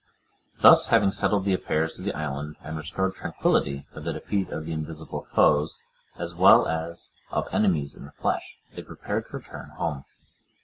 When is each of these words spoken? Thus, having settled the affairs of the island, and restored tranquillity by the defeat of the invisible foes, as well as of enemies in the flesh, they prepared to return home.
Thus, 0.63 0.87
having 0.87 1.11
settled 1.11 1.45
the 1.45 1.53
affairs 1.53 1.99
of 1.99 2.05
the 2.05 2.13
island, 2.15 2.55
and 2.63 2.75
restored 2.75 3.13
tranquillity 3.13 3.85
by 3.93 4.01
the 4.01 4.13
defeat 4.13 4.49
of 4.49 4.65
the 4.65 4.71
invisible 4.71 5.25
foes, 5.31 5.79
as 6.17 6.33
well 6.33 6.67
as 6.67 7.11
of 7.29 7.47
enemies 7.51 7.95
in 7.95 8.05
the 8.05 8.11
flesh, 8.11 8.57
they 8.75 8.81
prepared 8.81 9.27
to 9.27 9.37
return 9.37 9.69
home. 9.77 10.05